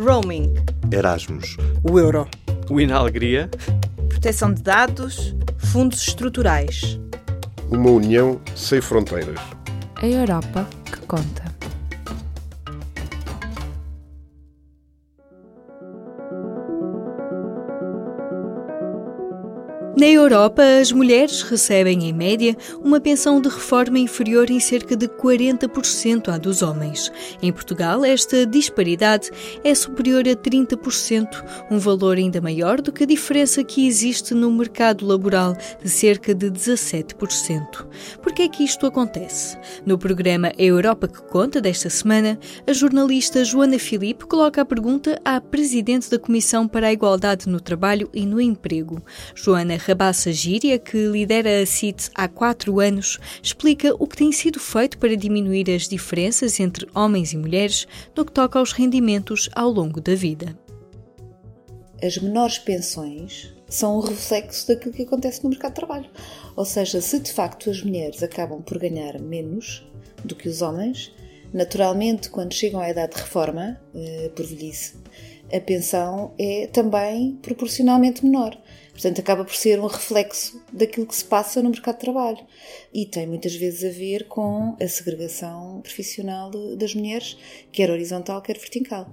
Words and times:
Roaming. 0.00 0.54
Erasmus. 0.90 1.58
O 1.82 1.98
euro. 1.98 2.26
O 2.70 2.80
Inalegria. 2.80 3.50
Proteção 4.08 4.52
de 4.52 4.62
dados. 4.62 5.36
Fundos 5.58 6.00
estruturais. 6.08 6.98
Uma 7.70 7.90
união 7.90 8.40
sem 8.56 8.80
fronteiras. 8.80 9.38
A 9.96 10.06
Europa 10.06 10.66
que 10.86 11.00
conta. 11.06 11.49
Na 20.00 20.06
Europa, 20.06 20.62
as 20.80 20.90
mulheres 20.90 21.42
recebem, 21.42 22.08
em 22.08 22.12
média, 22.14 22.56
uma 22.82 22.98
pensão 22.98 23.38
de 23.38 23.50
reforma 23.50 23.98
inferior 23.98 24.50
em 24.50 24.58
cerca 24.58 24.96
de 24.96 25.06
40% 25.06 26.30
à 26.30 26.38
dos 26.38 26.62
homens. 26.62 27.12
Em 27.42 27.52
Portugal, 27.52 28.02
esta 28.02 28.46
disparidade 28.46 29.30
é 29.62 29.74
superior 29.74 30.26
a 30.26 30.34
30%, 30.34 31.26
um 31.70 31.78
valor 31.78 32.16
ainda 32.16 32.40
maior 32.40 32.80
do 32.80 32.90
que 32.90 33.04
a 33.04 33.06
diferença 33.06 33.62
que 33.62 33.86
existe 33.86 34.32
no 34.32 34.50
mercado 34.50 35.06
laboral, 35.06 35.54
de 35.82 35.90
cerca 35.90 36.34
de 36.34 36.50
17%. 36.50 37.86
Por 38.22 38.32
que 38.32 38.40
é 38.40 38.48
que 38.48 38.64
isto 38.64 38.86
acontece? 38.86 39.58
No 39.84 39.98
programa 39.98 40.50
Europa 40.56 41.08
que 41.08 41.20
Conta 41.24 41.60
desta 41.60 41.90
semana, 41.90 42.38
a 42.66 42.72
jornalista 42.72 43.44
Joana 43.44 43.78
Filipe 43.78 44.24
coloca 44.24 44.62
a 44.62 44.64
pergunta 44.64 45.20
à 45.22 45.42
Presidente 45.42 46.08
da 46.08 46.18
Comissão 46.18 46.66
para 46.66 46.86
a 46.86 46.92
Igualdade 46.92 47.50
no 47.50 47.60
Trabalho 47.60 48.08
e 48.14 48.24
no 48.24 48.40
Emprego. 48.40 49.02
Joana 49.34 49.76
Rabassa 49.90 50.30
Gíria, 50.32 50.78
que 50.78 50.96
lidera 51.08 51.62
a 51.62 51.66
CIT 51.66 52.10
há 52.14 52.28
quatro 52.28 52.78
anos, 52.78 53.18
explica 53.42 53.92
o 53.98 54.06
que 54.06 54.16
tem 54.16 54.30
sido 54.30 54.60
feito 54.60 54.96
para 54.98 55.16
diminuir 55.16 55.68
as 55.68 55.88
diferenças 55.88 56.60
entre 56.60 56.86
homens 56.94 57.32
e 57.32 57.36
mulheres 57.36 57.88
no 58.16 58.24
que 58.24 58.30
toca 58.30 58.60
aos 58.60 58.70
rendimentos 58.70 59.50
ao 59.52 59.68
longo 59.68 60.00
da 60.00 60.14
vida. 60.14 60.56
As 62.00 62.16
menores 62.18 62.56
pensões 62.56 63.52
são 63.68 63.98
um 63.98 64.00
reflexo 64.00 64.68
daquilo 64.68 64.94
que 64.94 65.02
acontece 65.02 65.42
no 65.42 65.50
mercado 65.50 65.72
de 65.72 65.76
trabalho. 65.76 66.10
Ou 66.54 66.64
seja, 66.64 67.00
se 67.00 67.18
de 67.18 67.32
facto 67.32 67.68
as 67.68 67.82
mulheres 67.82 68.22
acabam 68.22 68.62
por 68.62 68.78
ganhar 68.78 69.18
menos 69.18 69.84
do 70.24 70.36
que 70.36 70.48
os 70.48 70.62
homens, 70.62 71.12
naturalmente, 71.52 72.30
quando 72.30 72.54
chegam 72.54 72.80
à 72.80 72.88
idade 72.88 73.16
de 73.16 73.22
reforma, 73.22 73.80
eh, 73.92 74.30
por 74.36 74.46
velhice, 74.46 74.94
a 75.52 75.60
pensão 75.60 76.32
é 76.38 76.68
também 76.68 77.36
proporcionalmente 77.42 78.24
menor. 78.24 78.56
Portanto, 79.00 79.18
acaba 79.18 79.46
por 79.46 79.54
ser 79.54 79.80
um 79.80 79.86
reflexo 79.86 80.62
daquilo 80.70 81.06
que 81.06 81.16
se 81.16 81.24
passa 81.24 81.62
no 81.62 81.70
mercado 81.70 81.94
de 81.94 82.00
trabalho. 82.02 82.46
E 82.92 83.06
tem 83.06 83.26
muitas 83.26 83.54
vezes 83.54 83.82
a 83.82 83.98
ver 83.98 84.28
com 84.28 84.76
a 84.78 84.86
segregação 84.86 85.80
profissional 85.80 86.50
das 86.76 86.94
mulheres, 86.94 87.34
quer 87.72 87.90
horizontal, 87.90 88.42
quer 88.42 88.58
vertical. 88.58 89.10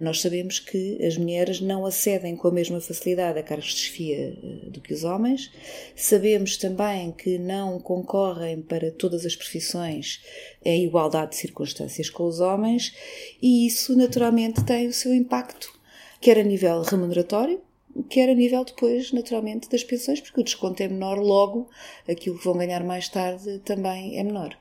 Nós 0.00 0.22
sabemos 0.22 0.58
que 0.58 1.04
as 1.04 1.18
mulheres 1.18 1.60
não 1.60 1.84
acedem 1.84 2.34
com 2.34 2.48
a 2.48 2.50
mesma 2.50 2.80
facilidade 2.80 3.38
a 3.38 3.42
cargos 3.42 3.74
de 3.74 3.80
chefia 3.80 4.38
eh, 4.42 4.70
do 4.70 4.80
que 4.80 4.94
os 4.94 5.04
homens. 5.04 5.52
Sabemos 5.94 6.56
também 6.56 7.12
que 7.12 7.36
não 7.36 7.78
concorrem 7.78 8.62
para 8.62 8.90
todas 8.90 9.26
as 9.26 9.36
profissões 9.36 10.22
em 10.64 10.86
igualdade 10.86 11.32
de 11.32 11.36
circunstâncias 11.36 12.08
com 12.08 12.24
os 12.24 12.40
homens, 12.40 12.94
e 13.42 13.66
isso 13.66 13.94
naturalmente 13.94 14.64
tem 14.64 14.88
o 14.88 14.94
seu 14.94 15.14
impacto, 15.14 15.78
quer 16.22 16.38
a 16.38 16.42
nível 16.42 16.80
remuneratório, 16.80 17.60
quer 18.04 18.28
a 18.28 18.34
nível 18.34 18.64
depois, 18.64 19.12
naturalmente, 19.12 19.68
das 19.68 19.84
pensões, 19.84 20.20
porque 20.20 20.40
o 20.40 20.44
desconto 20.44 20.82
é 20.82 20.88
menor, 20.88 21.18
logo 21.18 21.68
aquilo 22.08 22.38
que 22.38 22.44
vão 22.44 22.56
ganhar 22.56 22.84
mais 22.84 23.08
tarde 23.08 23.60
também 23.60 24.18
é 24.18 24.22
menor. 24.22 24.56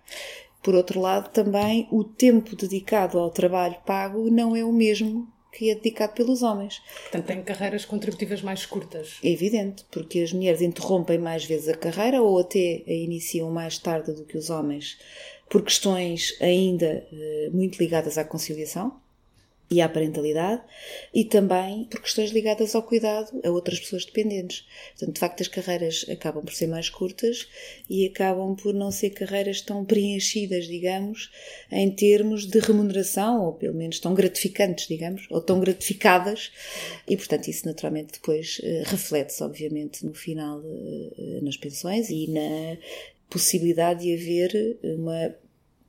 Por 0.61 0.73
outro 0.73 1.00
lado, 1.00 1.30
também 1.30 1.88
o 1.91 2.03
tempo 2.03 2.56
dedicado 2.56 3.19
ao 3.19 3.30
trabalho 3.30 3.78
pago 3.86 4.30
não 4.31 4.56
é 4.56 4.63
o 4.63 4.72
mesmo 4.72 5.28
que 5.52 5.69
é 5.69 5.75
dedicado 5.75 6.13
pelos 6.13 6.44
homens. 6.44 6.81
Portanto, 7.03 7.28
têm 7.28 7.44
carreiras 7.44 7.86
contributivas 7.86 8.41
mais 8.41 8.66
curtas. 8.66 9.19
É 9.23 9.30
evidente, 9.30 9.86
porque 9.89 10.19
as 10.19 10.33
mulheres 10.33 10.61
interrompem 10.61 11.18
mais 11.18 11.45
vezes 11.45 11.69
a 11.69 11.78
carreira 11.78 12.22
ou 12.22 12.40
até 12.40 12.84
a 12.85 12.91
iniciam 12.91 13.50
mais 13.51 13.78
tarde 13.78 14.12
do 14.12 14.25
que 14.25 14.38
os 14.38 14.50
homens, 14.50 14.97
por 15.50 15.62
questões 15.62 16.35
ainda 16.41 17.07
eh, 17.12 17.50
muito 17.53 17.78
ligadas 17.78 18.18
à 18.18 18.25
conciliação 18.25 19.00
e 19.70 19.81
à 19.81 19.90
parentalidade 19.90 20.62
e 21.14 21.26
também 21.26 21.86
por 21.86 22.02
questões 22.02 22.31
ligadas 22.31 22.76
ao 22.76 22.84
cuidado 22.84 23.42
a 23.44 23.50
outras 23.50 23.80
pessoas 23.80 24.06
dependentes. 24.06 24.66
Portanto, 24.92 25.14
de 25.14 25.20
facto, 25.20 25.42
as 25.42 25.48
carreiras 25.48 26.06
acabam 26.09 26.44
por 26.44 26.53
ser 26.53 26.68
mais 26.68 26.90
curtas 26.90 27.48
e 27.90 28.06
acabam 28.06 28.56
por 28.56 28.74
não 28.74 28.92
ser 28.92 29.09
carreiras 29.12 29.62
tão 29.62 29.84
preenchidas, 29.84 30.66
digamos, 30.68 31.31
em 31.72 31.90
termos 31.90 32.46
de 32.46 32.59
remuneração, 32.59 33.44
ou 33.44 33.54
pelo 33.54 33.75
menos 33.75 34.00
tão 34.00 34.14
gratificantes, 34.14 34.88
digamos, 34.88 35.25
ou 35.31 35.42
tão 35.42 35.59
gratificadas, 35.59 36.52
e 37.08 37.18
portanto 37.18 37.48
isso 37.48 37.66
naturalmente 37.66 38.14
depois 38.14 38.62
eh, 38.64 38.84
reflete-se, 38.86 39.44
obviamente, 39.44 40.06
no 40.06 40.14
final 40.14 40.62
eh, 40.64 41.40
nas 41.42 41.58
pensões 41.58 42.09
e 42.09 42.28
na 42.30 42.78
possibilidade 43.30 44.04
de 44.04 44.14
haver 44.14 44.78
uma 44.84 45.36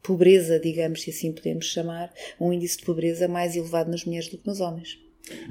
pobreza, 0.07 0.61
digamos, 0.61 1.03
se 1.03 1.11
assim 1.11 1.33
podemos 1.33 1.67
chamar, 1.67 2.13
um 2.41 2.53
índice 2.53 2.79
de 2.79 2.85
pobreza 2.85 3.27
mais 3.27 3.57
elevado 3.57 3.91
nas 3.91 4.05
mulheres 4.05 4.29
do 4.29 4.39
que 4.39 4.47
nos 4.47 4.61
homens. 4.61 4.99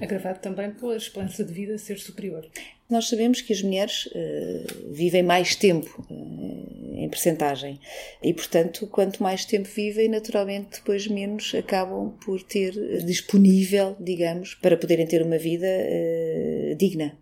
Agravado 0.02 0.40
também 0.40 0.72
pela 0.72 0.96
esperança 0.96 1.44
de 1.44 1.52
vida 1.52 1.78
ser 1.78 2.00
superior. 2.00 2.48
Nós 2.90 3.10
sabemos 3.10 3.42
que 3.42 3.52
as 3.52 3.62
mulheres 3.62 4.06
uh, 4.06 4.94
vivem 4.94 5.22
mais 5.22 5.54
tempo 5.56 6.06
uh, 6.10 6.96
em 6.96 7.10
percentagem 7.10 7.80
e, 8.24 8.34
portanto, 8.34 8.88
quanto 8.88 9.22
mais 9.22 9.44
tempo 9.44 9.68
vivem, 9.68 10.08
naturalmente 10.08 10.78
depois 10.80 11.08
menos 11.08 11.54
acabam 11.54 12.12
por 12.24 12.42
ter 12.42 13.04
disponível, 13.04 13.98
digamos, 14.00 14.56
para 14.56 14.78
poderem 14.78 15.06
ter 15.06 15.22
uma 15.22 15.38
vida 15.38 15.68
uh, 15.68 16.76
digna. 16.76 17.18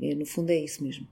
E, 0.00 0.12
no 0.16 0.26
fundo 0.26 0.50
é 0.50 0.56
isso 0.56 0.82
mesmo. 0.82 1.06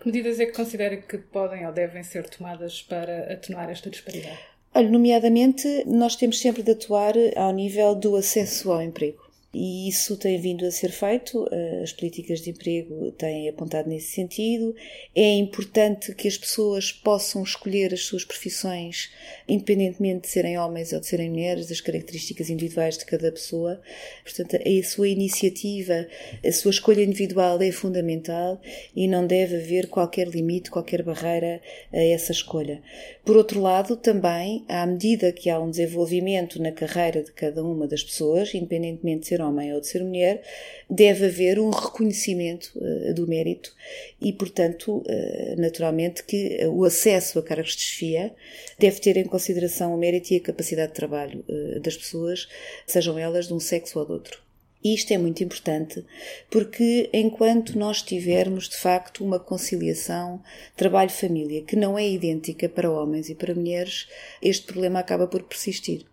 Que 0.00 0.06
medidas 0.06 0.40
é 0.40 0.46
que 0.46 0.52
considera 0.52 0.96
que 0.96 1.18
podem 1.18 1.66
ou 1.66 1.72
devem 1.72 2.02
ser 2.02 2.28
tomadas 2.28 2.80
para 2.82 3.32
atenuar 3.32 3.68
esta 3.68 3.90
disparidade? 3.90 4.38
Olha, 4.74 4.88
nomeadamente, 4.88 5.84
nós 5.86 6.16
temos 6.16 6.40
sempre 6.40 6.62
de 6.62 6.70
atuar 6.70 7.12
ao 7.36 7.52
nível 7.52 7.94
do 7.94 8.16
acesso 8.16 8.72
ao 8.72 8.80
emprego. 8.80 9.29
E 9.52 9.88
isso 9.88 10.16
tem 10.16 10.40
vindo 10.40 10.64
a 10.64 10.70
ser 10.70 10.92
feito, 10.92 11.44
eh, 11.50 11.80
as 11.82 11.92
políticas 11.92 12.40
de 12.40 12.50
emprego 12.50 13.10
têm 13.12 13.48
apontado 13.48 13.88
nesse 13.88 14.12
sentido. 14.12 14.72
É 15.12 15.34
importante 15.34 16.14
que 16.14 16.28
as 16.28 16.38
pessoas 16.38 16.92
possam 16.92 17.42
escolher 17.42 17.92
as 17.92 18.02
suas 18.02 18.24
profissões, 18.24 19.10
independentemente 19.48 20.22
de 20.22 20.28
serem 20.28 20.56
homens 20.56 20.92
ou 20.92 21.00
de 21.00 21.06
serem 21.06 21.30
mulheres, 21.30 21.66
das 21.66 21.80
características 21.80 22.48
individuais 22.48 22.96
de 22.96 23.04
cada 23.04 23.32
pessoa. 23.32 23.80
Portanto, 24.22 24.56
a 24.56 24.84
sua 24.84 25.08
iniciativa, 25.08 26.06
a 26.46 26.52
sua 26.52 26.70
escolha 26.70 27.02
individual 27.02 27.60
é 27.60 27.72
fundamental 27.72 28.60
e 28.94 29.08
não 29.08 29.26
deve 29.26 29.56
haver 29.56 29.88
qualquer 29.88 30.28
limite, 30.28 30.70
qualquer 30.70 31.02
barreira 31.02 31.60
a 31.92 31.98
essa 31.98 32.30
escolha. 32.30 32.80
Por 33.24 33.36
outro 33.36 33.60
lado, 33.60 33.96
também, 33.96 34.64
à 34.68 34.86
medida 34.86 35.32
que 35.32 35.50
há 35.50 35.58
um 35.58 35.70
desenvolvimento 35.70 36.62
na 36.62 36.70
carreira 36.70 37.20
de 37.20 37.32
cada 37.32 37.64
uma 37.64 37.88
das 37.88 38.04
pessoas, 38.04 38.54
independentemente 38.54 39.22
de 39.22 39.26
ser 39.26 39.39
homem 39.40 39.72
ou 39.74 39.80
de 39.80 39.86
ser 39.86 40.02
mulher, 40.02 40.42
deve 40.88 41.26
haver 41.26 41.58
um 41.58 41.70
reconhecimento 41.70 42.70
uh, 42.76 43.14
do 43.14 43.26
mérito 43.26 43.74
e, 44.20 44.32
portanto, 44.32 44.98
uh, 44.98 45.60
naturalmente 45.60 46.24
que 46.24 46.66
o 46.66 46.84
acesso 46.84 47.38
a 47.38 47.42
cargos 47.42 47.76
de 47.76 47.82
chefia 47.82 48.34
deve 48.78 49.00
ter 49.00 49.16
em 49.16 49.24
consideração 49.24 49.94
o 49.94 49.98
mérito 49.98 50.32
e 50.32 50.36
a 50.36 50.40
capacidade 50.40 50.88
de 50.88 50.94
trabalho 50.94 51.44
das 51.82 51.96
pessoas, 51.96 52.48
sejam 52.86 53.18
elas 53.18 53.46
de 53.46 53.54
um 53.54 53.60
sexo 53.60 53.98
ou 53.98 54.06
de 54.06 54.12
outro. 54.12 54.50
Isto 54.82 55.12
é 55.12 55.18
muito 55.18 55.44
importante 55.44 56.02
porque, 56.50 57.10
enquanto 57.12 57.78
nós 57.78 58.00
tivermos 58.00 58.66
de 58.66 58.78
facto 58.78 59.22
uma 59.22 59.38
conciliação 59.38 60.42
trabalho-família 60.74 61.62
que 61.62 61.76
não 61.76 61.98
é 61.98 62.08
idêntica 62.08 62.66
para 62.66 62.90
homens 62.90 63.28
e 63.28 63.34
para 63.34 63.54
mulheres, 63.54 64.08
este 64.40 64.64
problema 64.64 65.00
acaba 65.00 65.26
por 65.26 65.42
persistir. 65.42 66.06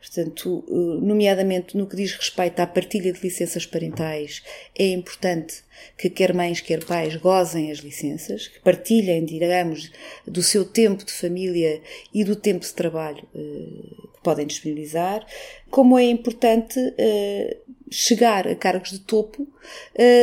Portanto, 0.00 0.64
eh, 0.66 1.04
nomeadamente 1.04 1.76
no 1.76 1.86
que 1.86 1.94
diz 1.94 2.14
respeito 2.14 2.58
à 2.60 2.66
partilha 2.66 3.12
de 3.12 3.20
licenças 3.20 3.66
parentais, 3.66 4.42
é 4.76 4.88
importante 4.88 5.62
que 5.96 6.08
quer 6.08 6.32
mães, 6.32 6.60
quer 6.60 6.82
pais 6.84 7.16
gozem 7.16 7.70
as 7.70 7.78
licenças, 7.78 8.48
que 8.48 8.60
partilhem, 8.60 9.24
digamos, 9.24 9.92
do 10.26 10.42
seu 10.42 10.64
tempo 10.64 11.04
de 11.04 11.12
família 11.12 11.82
e 12.14 12.24
do 12.24 12.34
tempo 12.34 12.64
de 12.64 12.72
trabalho 12.72 13.26
eh, 13.34 14.08
que 14.14 14.22
podem 14.22 14.46
disponibilizar, 14.46 15.26
como 15.70 15.98
é 15.98 16.04
importante 16.04 16.78
eh, 16.96 17.58
chegar 17.90 18.48
a 18.48 18.54
cargos 18.54 18.90
de 18.90 19.00
topo 19.00 19.48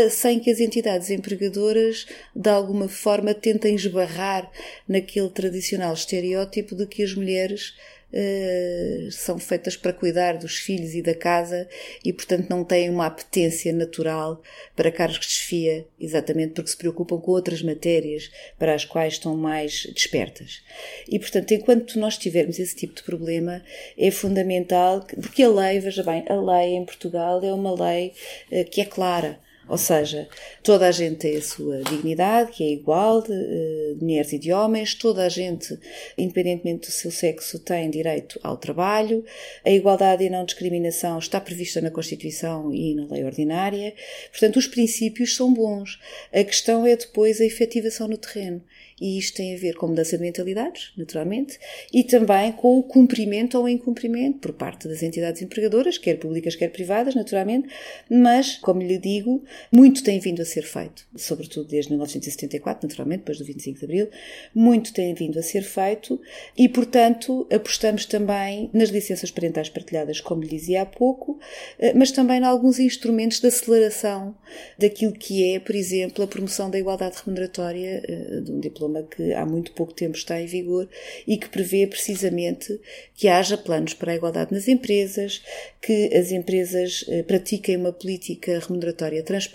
sem 0.09 0.39
que 0.39 0.49
as 0.49 0.61
entidades 0.61 1.09
empregadoras 1.09 2.07
de 2.33 2.49
alguma 2.49 2.87
forma 2.87 3.33
tentem 3.33 3.75
esbarrar 3.75 4.49
naquele 4.87 5.29
tradicional 5.29 5.93
estereótipo 5.93 6.73
de 6.75 6.85
que 6.85 7.03
as 7.03 7.13
mulheres 7.13 7.75
uh, 8.13 9.11
são 9.11 9.39
feitas 9.39 9.75
para 9.75 9.93
cuidar 9.93 10.37
dos 10.37 10.57
filhos 10.57 10.93
e 10.93 11.01
da 11.01 11.13
casa 11.13 11.67
e, 12.03 12.11
portanto, 12.13 12.49
não 12.49 12.63
têm 12.63 12.89
uma 12.89 13.05
apetência 13.05 13.73
natural 13.73 14.41
para 14.75 14.91
cargos 14.91 15.19
de 15.19 15.25
chefia, 15.25 15.87
exatamente 15.99 16.53
porque 16.53 16.69
se 16.69 16.77
preocupam 16.77 17.19
com 17.19 17.31
outras 17.31 17.61
matérias 17.61 18.29
para 18.57 18.73
as 18.73 18.85
quais 18.85 19.13
estão 19.13 19.35
mais 19.35 19.85
despertas. 19.93 20.61
E, 21.07 21.19
portanto, 21.19 21.53
enquanto 21.53 21.99
nós 21.99 22.17
tivermos 22.17 22.59
esse 22.59 22.75
tipo 22.75 22.95
de 22.95 23.03
problema, 23.03 23.63
é 23.97 24.11
fundamental, 24.11 25.05
porque 25.21 25.43
a 25.43 25.49
lei, 25.49 25.79
veja 25.79 26.03
bem, 26.03 26.23
a 26.27 26.35
lei 26.35 26.75
em 26.75 26.85
Portugal 26.85 27.43
é 27.43 27.53
uma 27.53 27.73
lei 27.73 28.13
uh, 28.51 28.69
que 28.69 28.81
é 28.81 28.85
clara 28.85 29.39
ou 29.67 29.77
seja, 29.77 30.27
toda 30.63 30.87
a 30.87 30.91
gente 30.91 31.17
tem 31.17 31.37
a 31.37 31.41
sua 31.41 31.81
dignidade, 31.83 32.51
que 32.51 32.63
é 32.63 32.71
igual 32.71 33.21
de, 33.21 33.33
eh, 33.33 33.95
de 33.97 34.03
mulheres 34.03 34.31
e 34.33 34.39
de 34.39 34.51
homens, 34.53 34.95
toda 34.95 35.25
a 35.25 35.29
gente, 35.29 35.77
independentemente 36.17 36.87
do 36.87 36.91
seu 36.91 37.11
sexo, 37.11 37.59
tem 37.59 37.89
direito 37.89 38.39
ao 38.43 38.57
trabalho, 38.57 39.23
a 39.65 39.69
igualdade 39.69 40.23
e 40.23 40.29
não 40.29 40.45
discriminação 40.45 41.19
está 41.19 41.41
prevista 41.41 41.81
na 41.81 41.91
Constituição 41.91 42.73
e 42.73 42.95
na 42.95 43.05
lei 43.07 43.23
ordinária. 43.23 43.93
Portanto, 44.31 44.57
os 44.57 44.67
princípios 44.67 45.35
são 45.35 45.53
bons. 45.53 45.99
A 46.33 46.43
questão 46.43 46.85
é 46.85 46.95
depois 46.95 47.41
a 47.41 47.45
efetivação 47.45 48.07
no 48.07 48.17
terreno 48.17 48.61
e 48.99 49.17
isto 49.17 49.37
tem 49.37 49.53
a 49.53 49.57
ver 49.57 49.75
com 49.75 49.87
mudança 49.87 50.17
de 50.17 50.23
mentalidades, 50.23 50.91
naturalmente, 50.97 51.59
e 51.93 52.03
também 52.03 52.51
com 52.51 52.79
o 52.79 52.83
cumprimento 52.83 53.57
ou 53.57 53.69
incumprimento 53.69 54.39
por 54.39 54.53
parte 54.53 54.87
das 54.87 55.03
entidades 55.03 55.41
empregadoras, 55.41 55.97
quer 55.97 56.15
públicas, 56.15 56.55
quer 56.55 56.69
privadas, 56.69 57.13
naturalmente, 57.13 57.69
mas, 58.09 58.57
como 58.57 58.81
lhe 58.81 58.97
digo, 58.97 59.43
muito 59.71 60.03
tem 60.03 60.19
vindo 60.19 60.41
a 60.41 60.45
ser 60.45 60.63
feito, 60.63 61.05
sobretudo 61.15 61.67
desde 61.67 61.91
1974, 61.91 62.87
naturalmente, 62.87 63.19
depois 63.19 63.37
do 63.37 63.45
25 63.45 63.79
de 63.79 63.85
Abril, 63.85 64.09
muito 64.53 64.93
tem 64.93 65.13
vindo 65.13 65.37
a 65.37 65.43
ser 65.43 65.63
feito 65.63 66.19
e, 66.57 66.69
portanto, 66.69 67.47
apostamos 67.51 68.05
também 68.05 68.69
nas 68.73 68.89
licenças 68.89 69.31
parentais 69.31 69.69
partilhadas, 69.69 70.21
como 70.21 70.41
lhe 70.41 70.47
dizia 70.47 70.83
há 70.83 70.85
pouco, 70.85 71.39
eh, 71.79 71.93
mas 71.93 72.11
também 72.11 72.39
em 72.39 72.43
alguns 72.43 72.79
instrumentos 72.79 73.39
de 73.39 73.47
aceleração 73.47 74.35
daquilo 74.77 75.13
que 75.13 75.53
é, 75.53 75.59
por 75.59 75.75
exemplo, 75.75 76.23
a 76.23 76.27
promoção 76.27 76.69
da 76.69 76.79
igualdade 76.79 77.17
remuneratória 77.23 78.03
eh, 78.07 78.41
de 78.41 78.51
um 78.51 78.59
diploma 78.59 79.03
que 79.03 79.33
há 79.33 79.45
muito 79.45 79.71
pouco 79.73 79.93
tempo 79.93 80.17
está 80.17 80.39
em 80.41 80.45
vigor 80.45 80.87
e 81.25 81.37
que 81.37 81.49
prevê 81.49 81.85
precisamente 81.87 82.79
que 83.15 83.27
haja 83.27 83.57
planos 83.57 83.93
para 83.93 84.11
a 84.11 84.15
igualdade 84.15 84.53
nas 84.53 84.67
empresas, 84.67 85.41
que 85.81 86.13
as 86.15 86.31
empresas 86.31 87.03
eh, 87.07 87.23
pratiquem 87.23 87.77
uma 87.77 87.91
política 87.91 88.59
remuneratória 88.59 89.23
transparente 89.23 89.46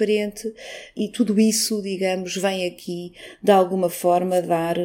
e 0.97 1.09
tudo 1.09 1.39
isso, 1.39 1.83
digamos, 1.83 2.37
vem 2.37 2.67
aqui 2.67 3.13
de 3.43 3.51
alguma 3.51 3.89
forma 3.91 4.41
dar 4.41 4.77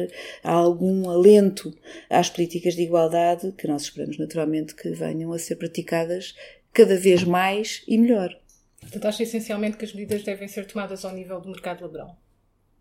algum 0.42 1.08
alento 1.08 1.74
às 2.08 2.28
políticas 2.30 2.74
de 2.74 2.82
igualdade 2.82 3.52
que 3.52 3.66
nós 3.66 3.82
esperamos 3.82 4.18
naturalmente 4.18 4.74
que 4.74 4.90
venham 4.90 5.32
a 5.32 5.38
ser 5.38 5.56
praticadas 5.56 6.34
cada 6.72 6.96
vez 6.96 7.24
mais 7.24 7.82
e 7.88 7.98
melhor. 7.98 8.38
Portanto, 8.80 9.06
acha 9.06 9.22
essencialmente 9.22 9.76
que 9.76 9.84
as 9.84 9.92
medidas 9.92 10.22
devem 10.22 10.48
ser 10.48 10.66
tomadas 10.66 11.04
ao 11.04 11.12
nível 11.12 11.40
do 11.40 11.50
mercado 11.50 11.82
laboral? 11.82 12.16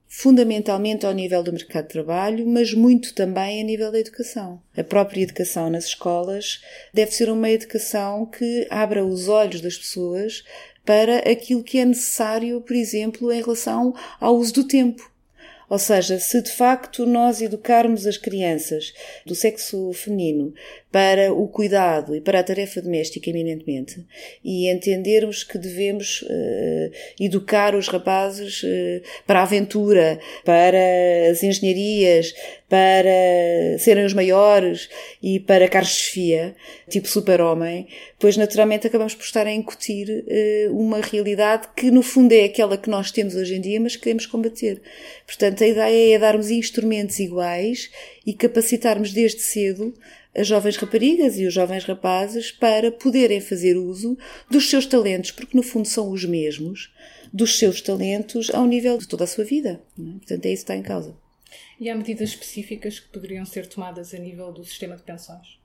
fundamentalmente 0.08 1.06
ao 1.06 1.14
nível 1.14 1.44
do 1.44 1.52
mercado 1.52 1.84
de 1.84 1.90
trabalho, 1.90 2.48
mas 2.48 2.74
muito 2.74 3.14
também 3.14 3.62
a 3.62 3.64
nível 3.64 3.92
da 3.92 4.00
educação. 4.00 4.62
A 4.76 4.84
própria 4.84 5.22
educação 5.22 5.70
nas 5.70 5.86
escolas 5.86 6.62
deve 6.94 7.12
ser 7.12 7.30
uma 7.30 7.50
educação 7.50 8.26
que 8.26 8.66
abra 8.70 9.06
os 9.06 9.28
olhos 9.28 9.62
das 9.62 9.78
pessoas 9.78 10.44
para 10.88 11.18
aquilo 11.30 11.62
que 11.62 11.80
é 11.80 11.84
necessário, 11.84 12.62
por 12.62 12.74
exemplo, 12.74 13.30
em 13.30 13.42
relação 13.42 13.94
ao 14.22 14.38
uso 14.38 14.54
do 14.54 14.63
tempo. 14.63 15.12
Ou 15.69 15.78
seja, 15.78 16.18
se 16.18 16.42
de 16.42 16.50
facto 16.50 17.06
nós 17.06 17.42
educarmos 17.42 18.07
as 18.07 18.18
crianças 18.18 18.94
do 19.25 19.36
sexo 19.36 19.92
feminino 19.92 20.54
para 20.92 21.34
o 21.34 21.48
cuidado 21.48 22.16
e 22.16 22.22
para 22.22 22.39
a 22.39 22.44
tarefa 22.44 22.81
doméstica 22.81 23.30
eminentemente 23.30 24.06
e 24.44 24.69
entendermos 24.69 25.44
que 25.44 25.57
devemos 25.57 26.22
uh, 26.22 26.92
educar 27.19 27.75
os 27.75 27.89
rapazes 27.89 28.63
uh, 28.63 29.01
para 29.25 29.42
a 29.42 29.44
aventura, 29.44 30.18
para 30.45 30.80
as 31.30 31.44
engenharias, 31.44 32.34
para 32.69 33.78
serem 33.80 34.06
os 34.06 34.13
maiores 34.13 34.89
e 35.22 35.39
para 35.39 35.68
carros 35.68 35.89
chefia, 35.89 36.56
tipo 36.90 37.07
super-homem, 37.07 37.88
pois 38.18 38.38
naturalmente 38.38 38.88
acabamos 38.88 39.13
por 39.13 39.24
estar 39.24 39.45
a 39.45 39.51
incutir 39.51 40.07
uh, 40.10 40.78
uma 40.78 41.01
realidade 41.01 41.68
que 41.75 41.92
no 41.92 42.01
fundo 42.01 42.31
é 42.31 42.45
aquela 42.45 42.78
que 42.78 42.90
nós 42.90 43.12
temos 43.12 43.36
hoje 43.36 43.56
em 43.56 43.62
dia, 43.62 43.80
mas 43.80 43.98
que 43.98 44.04
queremos 44.04 44.25
combater. 44.25 44.81
Portanto, 45.25 45.63
a 45.66 45.68
ideia 45.68 46.16
é 46.16 46.19
darmos 46.19 46.50
instrumentos 46.50 47.19
iguais 47.19 47.90
e 48.25 48.33
capacitarmos 48.33 49.12
desde 49.12 49.42
cedo 49.42 49.94
as 50.38 50.48
jovens 50.48 50.78
raparigas 50.78 51.38
e 51.39 51.45
os 51.45 51.54
jovens 51.54 51.84
rapazes 51.84 52.51
para 52.51 52.92
poderem 52.92 53.42
fazer 53.42 53.75
uso 53.75 54.18
dos 54.50 54.69
seus 54.69 54.86
talentos, 54.86 55.31
porque 55.31 55.57
no 55.57 55.63
fundo 55.63 55.88
são 55.88 56.12
os 56.12 56.24
mesmos, 56.24 56.94
dos 57.34 57.57
seus 57.57 57.81
talentos 57.81 58.50
ao 58.54 58.66
nível 58.66 58.98
de 58.98 59.07
toda 59.07 59.24
a 59.24 59.28
sua 59.28 59.44
vida. 59.44 59.81
É? 60.00 60.04
Portanto, 60.18 60.45
é 60.45 60.50
isso 60.50 60.66
que 60.66 60.72
está 60.72 60.75
em 60.75 60.84
causa. 60.84 61.16
E 61.80 61.89
há 61.89 61.95
medidas 61.95 62.30
específicas 62.30 63.00
que 63.00 63.10
poderiam 63.10 63.45
ser 63.45 63.68
tomadas 63.68 64.13
a 64.13 64.18
nível 64.18 64.51
do 64.51 64.63
sistema 64.63 64.95
de 64.95 65.04
pensões? 65.04 65.56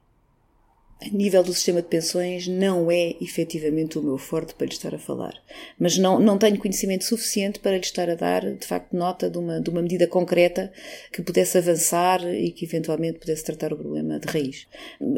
A 1.04 1.16
nível 1.16 1.42
do 1.42 1.52
sistema 1.52 1.82
de 1.82 1.88
pensões 1.88 2.46
não 2.46 2.90
é 2.90 3.14
efetivamente 3.20 3.98
o 3.98 4.02
meu 4.02 4.16
forte 4.16 4.54
para 4.54 4.66
lhe 4.66 4.72
estar 4.72 4.94
a 4.94 4.98
falar. 4.98 5.34
Mas 5.78 5.98
não, 5.98 6.20
não 6.20 6.38
tenho 6.38 6.58
conhecimento 6.58 7.04
suficiente 7.04 7.58
para 7.58 7.72
lhe 7.72 7.80
estar 7.80 8.08
a 8.08 8.14
dar, 8.14 8.42
de 8.54 8.66
facto, 8.66 8.94
nota 8.96 9.28
de 9.28 9.38
uma, 9.38 9.60
de 9.60 9.68
uma 9.68 9.82
medida 9.82 10.06
concreta 10.06 10.72
que 11.10 11.22
pudesse 11.22 11.58
avançar 11.58 12.22
e 12.32 12.52
que 12.52 12.64
eventualmente 12.64 13.18
pudesse 13.18 13.44
tratar 13.44 13.72
o 13.72 13.76
problema 13.76 14.20
de 14.20 14.28
raiz. 14.28 14.66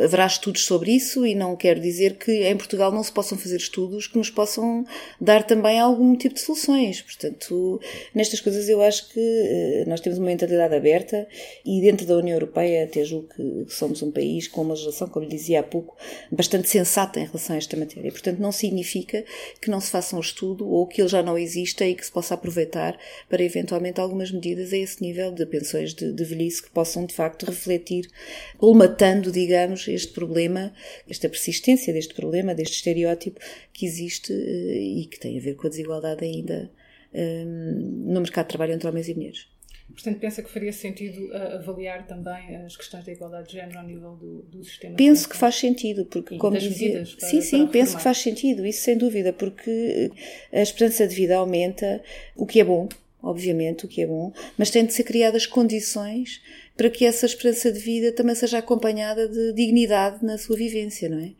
Haverá 0.02 0.26
estudos 0.26 0.64
sobre 0.64 0.92
isso 0.92 1.26
e 1.26 1.34
não 1.34 1.54
quero 1.56 1.80
dizer 1.80 2.16
que 2.16 2.46
em 2.46 2.56
Portugal 2.56 2.90
não 2.90 3.02
se 3.02 3.12
possam 3.12 3.36
fazer 3.36 3.56
estudos 3.56 4.06
que 4.06 4.16
nos 4.16 4.30
possam 4.30 4.86
dar 5.20 5.42
também 5.42 5.78
algum 5.78 6.16
tipo 6.16 6.34
de 6.34 6.40
soluções. 6.40 7.02
Portanto, 7.02 7.80
nestas 8.14 8.40
coisas 8.40 8.68
eu 8.68 8.80
acho 8.80 9.08
que 9.10 9.20
eh, 9.20 9.84
nós 9.86 10.00
temos 10.00 10.18
uma 10.18 10.26
mentalidade 10.26 10.74
aberta 10.74 11.26
e 11.64 11.80
dentro 11.80 12.06
da 12.06 12.16
União 12.16 12.34
Europeia 12.34 12.84
até 12.84 13.04
julgo 13.04 13.28
que 13.28 13.66
somos 13.68 14.02
um 14.02 14.10
país 14.10 14.48
com 14.48 14.62
uma 14.62 14.74
legislação, 14.74 15.08
como 15.08 15.26
lhe 15.26 15.30
dizia 15.30 15.60
há 15.60 15.62
pouco, 15.74 15.96
bastante 16.30 16.68
sensata 16.68 17.18
em 17.18 17.24
relação 17.24 17.56
a 17.56 17.58
esta 17.58 17.76
matéria. 17.76 18.12
Portanto, 18.12 18.38
não 18.38 18.52
significa 18.52 19.24
que 19.60 19.68
não 19.68 19.80
se 19.80 19.90
faça 19.90 20.16
um 20.16 20.20
estudo 20.20 20.68
ou 20.68 20.86
que 20.86 21.02
ele 21.02 21.08
já 21.08 21.20
não 21.20 21.36
exista 21.36 21.84
e 21.84 21.96
que 21.96 22.06
se 22.06 22.12
possa 22.12 22.34
aproveitar 22.34 22.96
para 23.28 23.42
eventualmente 23.42 24.00
algumas 24.00 24.30
medidas 24.30 24.72
a 24.72 24.76
esse 24.76 25.02
nível 25.02 25.32
de 25.32 25.44
pensões 25.46 25.92
de, 25.92 26.12
de 26.12 26.24
velhice 26.24 26.62
que 26.62 26.70
possam 26.70 27.04
de 27.06 27.12
facto 27.12 27.44
refletir, 27.44 28.08
colmatando, 28.56 29.32
digamos, 29.32 29.88
este 29.88 30.12
problema, 30.12 30.72
esta 31.10 31.28
persistência 31.28 31.92
deste 31.92 32.14
problema, 32.14 32.54
deste 32.54 32.76
estereótipo 32.76 33.40
que 33.72 33.84
existe 33.84 34.32
eh, 34.32 35.00
e 35.00 35.06
que 35.06 35.18
tem 35.18 35.36
a 35.36 35.40
ver 35.40 35.56
com 35.56 35.66
a 35.66 35.70
desigualdade 35.70 36.24
ainda 36.24 36.70
eh, 37.12 37.44
no 37.44 38.20
mercado 38.20 38.46
de 38.46 38.50
trabalho 38.50 38.74
entre 38.74 38.88
homens 38.88 39.08
e 39.08 39.14
mulheres. 39.14 39.53
Portanto, 39.94 40.18
pensa 40.18 40.42
que 40.42 40.50
faria 40.50 40.72
sentido 40.72 41.28
uh, 41.28 41.56
avaliar 41.58 42.06
também 42.06 42.56
as 42.56 42.76
questões 42.76 43.04
da 43.04 43.12
igualdade 43.12 43.48
de 43.48 43.54
género 43.54 43.78
ao 43.78 43.84
nível 43.86 44.16
do, 44.16 44.42
do 44.42 44.64
sistema? 44.64 44.96
Penso 44.96 45.28
que 45.28 45.36
faz 45.36 45.54
sentido, 45.54 46.04
porque, 46.04 46.34
e 46.34 46.38
como 46.38 46.58
dizia. 46.58 47.04
Para, 47.18 47.28
sim, 47.28 47.40
sim, 47.40 47.66
penso 47.66 47.96
que 47.96 48.02
faz 48.02 48.18
sentido, 48.18 48.66
isso 48.66 48.82
sem 48.82 48.98
dúvida, 48.98 49.32
porque 49.32 50.10
a 50.52 50.60
esperança 50.60 51.06
de 51.06 51.14
vida 51.14 51.36
aumenta, 51.36 52.02
o 52.36 52.44
que 52.44 52.60
é 52.60 52.64
bom, 52.64 52.88
obviamente, 53.22 53.86
o 53.86 53.88
que 53.88 54.02
é 54.02 54.06
bom, 54.06 54.32
mas 54.58 54.70
têm 54.70 54.84
de 54.84 54.92
ser 54.92 55.04
criadas 55.04 55.46
condições 55.46 56.42
para 56.76 56.90
que 56.90 57.04
essa 57.04 57.24
esperança 57.24 57.70
de 57.70 57.78
vida 57.78 58.10
também 58.10 58.34
seja 58.34 58.58
acompanhada 58.58 59.28
de 59.28 59.52
dignidade 59.52 60.24
na 60.24 60.36
sua 60.36 60.56
vivência, 60.56 61.08
não 61.08 61.20
é? 61.20 61.30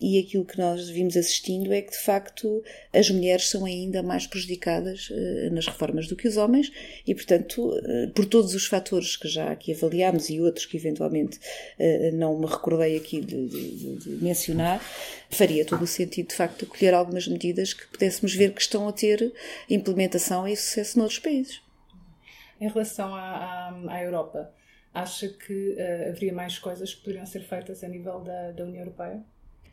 E 0.00 0.18
aquilo 0.18 0.44
que 0.44 0.58
nós 0.58 0.88
vimos 0.88 1.16
assistindo 1.16 1.72
é 1.72 1.80
que, 1.80 1.92
de 1.92 1.98
facto, 1.98 2.62
as 2.92 3.08
mulheres 3.08 3.48
são 3.48 3.64
ainda 3.64 4.02
mais 4.02 4.26
prejudicadas 4.26 5.08
uh, 5.10 5.54
nas 5.54 5.66
reformas 5.66 6.08
do 6.08 6.16
que 6.16 6.26
os 6.26 6.36
homens 6.36 6.72
e, 7.06 7.14
portanto, 7.14 7.68
uh, 7.68 8.10
por 8.10 8.24
todos 8.24 8.52
os 8.52 8.66
fatores 8.66 9.16
que 9.16 9.28
já 9.28 9.52
aqui 9.52 9.72
avaliámos 9.72 10.28
e 10.28 10.40
outros 10.40 10.66
que 10.66 10.76
eventualmente 10.76 11.38
uh, 11.38 12.16
não 12.16 12.36
me 12.36 12.46
recordei 12.46 12.96
aqui 12.96 13.20
de, 13.20 13.46
de, 13.46 13.96
de, 13.96 14.10
mencionar, 14.24 14.82
faria 15.30 15.64
todo 15.64 15.82
o 15.82 15.86
sentido, 15.86 16.30
de 16.30 16.34
facto, 16.34 16.64
acolher 16.64 16.94
algumas 16.94 17.28
medidas 17.28 17.72
que 17.72 17.86
pudéssemos 17.86 18.34
ver 18.34 18.52
que 18.52 18.60
estão 18.60 18.88
a 18.88 18.92
ter 18.92 19.32
implementação 19.68 20.48
e 20.48 20.56
sucesso 20.56 20.98
noutros 20.98 21.20
países. 21.20 21.62
Em 22.60 22.68
relação 22.68 23.14
à, 23.14 23.20
à, 23.20 23.94
à 23.94 24.02
Europa, 24.02 24.52
Acha 24.92 25.28
que 25.28 25.76
uh, 25.78 26.08
haveria 26.08 26.32
mais 26.32 26.58
coisas 26.58 26.94
que 26.94 27.02
poderiam 27.02 27.26
ser 27.26 27.42
feitas 27.42 27.84
a 27.84 27.88
nível 27.88 28.20
da, 28.20 28.50
da 28.50 28.64
União 28.64 28.80
Europeia? 28.80 29.22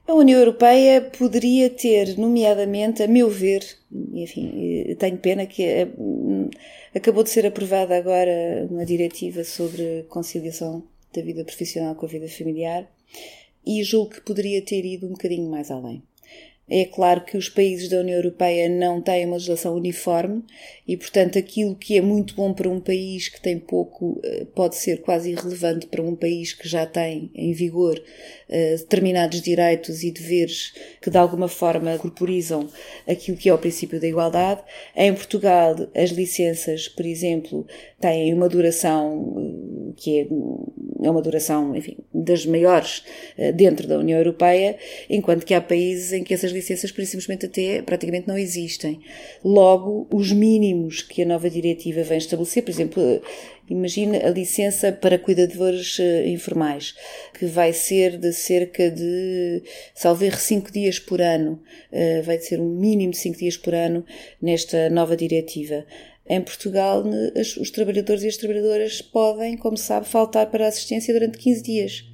A 0.08 0.14
União 0.14 0.40
Europeia 0.40 1.02
poderia 1.02 1.70
ter, 1.70 2.18
nomeadamente, 2.18 3.04
a 3.04 3.08
meu 3.10 3.30
ver, 3.30 3.62
enfim, 4.14 4.86
eh, 4.88 4.96
tenho 4.96 5.18
pena 5.18 5.46
que 5.46 5.62
eh, 5.64 5.90
acabou 6.96 7.24
de 7.26 7.30
ser 7.30 7.46
aprovada 7.46 7.98
agora 7.98 8.66
uma 8.72 8.86
diretiva 8.86 9.44
sobre 9.44 10.06
conciliação 10.08 10.82
da 11.14 11.22
vida 11.22 11.44
profissional 11.44 11.94
com 11.94 12.06
a 12.06 12.10
vida 12.10 12.30
familiar 12.30 12.90
e 13.66 13.84
julgo 13.84 14.12
que 14.12 14.22
poderia 14.22 14.62
ter 14.62 14.86
ido 14.86 15.08
um 15.08 15.12
bocadinho 15.12 15.52
mais 15.52 15.70
além. 15.70 16.02
É 16.70 16.84
claro 16.84 17.22
que 17.22 17.38
os 17.38 17.48
países 17.48 17.88
da 17.88 18.00
União 18.00 18.18
Europeia 18.18 18.68
não 18.68 19.02
têm 19.02 19.26
uma 19.26 19.36
legislação 19.36 19.74
uniforme 19.74 20.44
e, 20.86 20.98
portanto, 20.98 21.40
aquilo 21.40 21.74
que 21.76 21.98
é 21.98 22.02
muito 22.02 22.36
bom 22.36 22.54
para 22.54 22.68
um 22.68 22.82
país 22.82 23.30
que 23.30 23.40
tem 23.40 23.58
pouco 23.58 24.20
eh, 24.22 24.46
pode 24.54 24.76
ser 24.76 24.98
quase 24.98 25.32
irrelevante 25.32 25.88
para 25.88 26.02
um 26.02 26.14
país 26.14 26.52
que 26.52 26.68
já 26.68 26.86
tem 26.86 27.32
em 27.34 27.54
vigor 27.54 28.02
eh, 28.50 28.76
determinados 28.76 29.42
direitos 29.42 30.04
e 30.04 30.12
deveres 30.12 30.74
que, 31.02 31.10
de 31.10 31.18
alguma 31.18 31.48
forma, 31.48 31.98
corporizam 31.98 32.68
aquilo 33.08 33.38
que 33.38 33.48
é 33.48 33.54
o 33.54 33.58
princípio 33.58 34.00
da 34.00 34.08
igualdade. 34.08 34.62
Em 34.94 35.14
Portugal, 35.14 35.74
as 35.96 36.10
licenças, 36.10 36.90
por 36.90 37.06
exemplo, 37.06 37.66
têm 37.98 38.34
uma 38.34 38.50
duração 38.50 39.36
eh, 39.38 39.94
que 39.96 40.20
é, 40.20 40.28
é 41.06 41.10
uma 41.10 41.22
duração, 41.22 41.74
enfim, 41.78 41.98
das 42.14 42.46
maiores 42.46 43.04
dentro 43.56 43.88
da 43.88 43.98
União 43.98 44.18
Europeia, 44.18 44.78
enquanto 45.10 45.46
que 45.46 45.54
há 45.54 45.62
países 45.62 46.12
em 46.14 46.24
que 46.24 46.34
essas 46.34 46.52
licenças, 46.58 46.92
por 46.92 47.06
simplesmente 47.06 47.46
até 47.46 47.82
praticamente 47.82 48.28
não 48.28 48.38
existem. 48.38 49.00
Logo, 49.44 50.08
os 50.12 50.32
mínimos 50.32 51.02
que 51.02 51.22
a 51.22 51.26
nova 51.26 51.50
diretiva 51.50 52.04
vem 52.04 52.18
estabelecer, 52.18 52.64
por 52.64 52.72
exemplo, 52.72 53.22
Imagina 53.70 54.26
a 54.26 54.30
licença 54.30 54.94
para 54.94 55.20
cuidadores 55.20 56.00
uh, 56.00 56.26
informais, 56.26 56.96
que 57.38 57.46
vai 57.46 57.74
ser 57.74 58.18
de 58.18 58.32
cerca 58.32 58.90
de, 58.90 59.62
salver 59.94 60.40
5 60.40 60.72
dias 60.72 61.00
por 61.00 61.22
ano, 61.22 61.62
uh, 61.92 62.24
vai 62.24 62.40
ser 62.40 62.62
um 62.62 62.70
mínimo 62.70 63.12
de 63.12 63.18
5 63.18 63.38
dias 63.38 63.58
por 63.58 63.76
ano 63.76 64.06
nesta 64.42 64.90
nova 64.90 65.18
diretiva. 65.18 65.86
Em 66.30 66.42
Portugal, 66.42 67.04
os 67.60 67.72
trabalhadores 67.72 68.24
e 68.24 68.28
as 68.28 68.38
trabalhadoras 68.38 69.02
podem, 69.02 69.58
como 69.58 69.78
sabe, 69.78 70.08
faltar 70.08 70.50
para 70.50 70.66
a 70.66 70.68
assistência 70.68 71.14
durante 71.14 71.38
15 71.38 71.64
dias. 71.64 72.06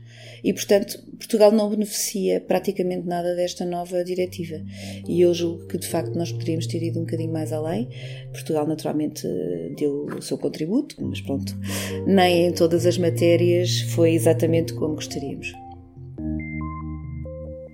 E, 0.43 0.53
portanto, 0.53 0.99
Portugal 1.17 1.51
não 1.51 1.69
beneficia 1.69 2.41
praticamente 2.41 3.07
nada 3.07 3.33
desta 3.35 3.65
nova 3.65 4.03
diretiva. 4.03 4.61
E 5.07 5.21
eu 5.21 5.33
julgo 5.33 5.67
que, 5.67 5.77
de 5.77 5.87
facto, 5.87 6.13
nós 6.15 6.31
poderíamos 6.31 6.67
ter 6.67 6.83
ido 6.83 6.99
um 6.99 7.03
bocadinho 7.03 7.31
mais 7.31 7.53
além. 7.53 7.87
Portugal, 8.31 8.67
naturalmente, 8.67 9.25
deu 9.77 10.05
o 10.05 10.21
seu 10.21 10.37
contributo, 10.37 10.95
mas 10.99 11.21
pronto, 11.21 11.57
nem 12.05 12.47
em 12.47 12.51
todas 12.51 12.85
as 12.85 12.97
matérias 12.97 13.81
foi 13.93 14.13
exatamente 14.13 14.73
como 14.73 14.95
gostaríamos. 14.95 15.62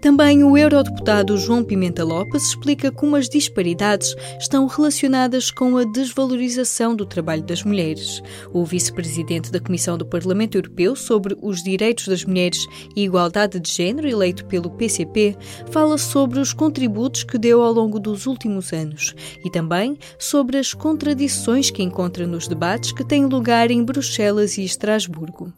Também 0.01 0.45
o 0.45 0.57
eurodeputado 0.57 1.37
João 1.37 1.61
Pimenta 1.61 2.05
Lopes 2.05 2.47
explica 2.47 2.89
como 2.89 3.17
as 3.17 3.27
disparidades 3.27 4.15
estão 4.39 4.65
relacionadas 4.65 5.51
com 5.51 5.75
a 5.75 5.83
desvalorização 5.83 6.95
do 6.95 7.05
trabalho 7.05 7.43
das 7.43 7.63
mulheres. 7.63 8.23
O 8.53 8.63
vice-presidente 8.63 9.51
da 9.51 9.59
Comissão 9.59 9.97
do 9.97 10.05
Parlamento 10.05 10.55
Europeu 10.55 10.95
sobre 10.95 11.35
os 11.41 11.61
Direitos 11.61 12.07
das 12.07 12.23
Mulheres 12.23 12.65
e 12.95 13.03
Igualdade 13.03 13.59
de 13.59 13.69
Gênero, 13.69 14.07
eleito 14.07 14.45
pelo 14.45 14.69
PCP, 14.69 15.35
fala 15.69 15.97
sobre 15.97 16.39
os 16.39 16.53
contributos 16.53 17.25
que 17.25 17.37
deu 17.37 17.61
ao 17.61 17.73
longo 17.73 17.99
dos 17.99 18.25
últimos 18.25 18.71
anos 18.71 19.13
e 19.43 19.51
também 19.51 19.97
sobre 20.17 20.57
as 20.57 20.73
contradições 20.73 21.69
que 21.69 21.83
encontra 21.83 22.25
nos 22.25 22.47
debates 22.47 22.93
que 22.93 23.03
têm 23.03 23.25
lugar 23.25 23.69
em 23.69 23.83
Bruxelas 23.83 24.57
e 24.57 24.63
Estrasburgo 24.63 25.53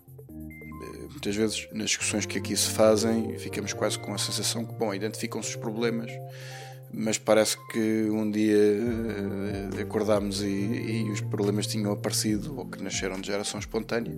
muitas 1.22 1.36
vezes 1.36 1.68
nas 1.72 1.90
discussões 1.90 2.26
que 2.26 2.40
aqui 2.40 2.58
se 2.58 2.72
fazem 2.72 3.38
ficamos 3.38 3.74
quase 3.74 4.00
com 4.00 4.12
a 4.12 4.18
sensação 4.18 4.66
que, 4.66 4.74
bom, 4.74 4.92
identificam-se 4.92 5.50
os 5.50 5.56
problemas, 5.56 6.12
mas 6.92 7.20
parece 7.20 7.58
que 7.72 8.10
um 8.10 8.30
dia 8.32 8.58
uh, 8.58 9.82
acordámos 9.82 10.42
e, 10.42 10.48
e, 10.48 11.12
os 11.12 11.22
problemas 11.22 11.68
tinham 11.68 11.92
aparecido 11.92 12.58
ou 12.58 12.66
que 12.66 12.82
nasceram 12.82 13.22
de 13.22 13.28
geração 13.28 13.60
espontânea 13.60 14.18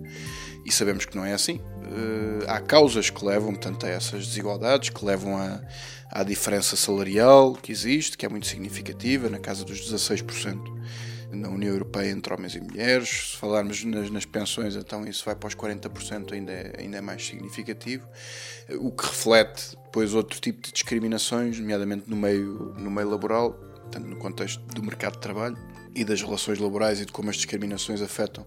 e 0.64 0.72
sabemos 0.72 1.04
que 1.04 1.14
não 1.14 1.26
é 1.26 1.34
assim. 1.34 1.56
Uh, 1.56 2.48
há 2.48 2.58
causas 2.58 3.10
que 3.10 3.22
levam, 3.22 3.50
portanto, 3.50 3.84
a 3.84 3.90
essas 3.90 4.26
desigualdades, 4.26 4.88
que 4.88 5.04
levam 5.04 5.36
a, 5.36 5.60
à 6.10 6.22
diferença 6.22 6.74
salarial 6.74 7.52
que 7.52 7.70
existe, 7.70 8.16
que 8.16 8.24
é 8.24 8.30
muito 8.30 8.46
significativa, 8.46 9.28
na 9.28 9.38
casa 9.38 9.62
dos 9.62 9.92
16% 9.92 10.58
na 11.34 11.48
União 11.48 11.72
Europeia 11.72 12.10
entre 12.10 12.32
homens 12.32 12.54
e 12.54 12.60
mulheres. 12.60 13.32
Se 13.32 13.36
falarmos 13.36 13.84
nas, 13.84 14.10
nas 14.10 14.24
pensões, 14.24 14.76
então 14.76 15.06
isso 15.06 15.24
vai 15.24 15.34
para 15.34 15.48
os 15.48 15.54
40%, 15.54 16.32
ainda 16.32 16.52
é, 16.52 16.72
ainda 16.78 16.98
é 16.98 17.00
mais 17.00 17.26
significativo. 17.26 18.06
O 18.78 18.90
que 18.90 19.06
reflete 19.06 19.76
depois 19.84 20.14
outro 20.14 20.40
tipo 20.40 20.62
de 20.62 20.72
discriminações, 20.72 21.58
nomeadamente 21.58 22.08
no 22.08 22.16
meio, 22.16 22.74
no 22.78 22.90
meio 22.90 23.08
laboral, 23.08 23.52
tanto 23.90 24.06
no 24.06 24.16
contexto 24.16 24.60
do 24.74 24.82
mercado 24.82 25.14
de 25.14 25.20
trabalho 25.20 25.56
e 25.94 26.04
das 26.04 26.20
relações 26.22 26.58
laborais 26.58 27.00
e 27.00 27.06
de 27.06 27.12
como 27.12 27.30
as 27.30 27.36
discriminações 27.36 28.02
afetam 28.02 28.46